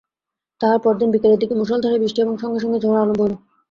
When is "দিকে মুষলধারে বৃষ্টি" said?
1.41-2.19